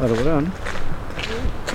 [0.00, 1.65] Var det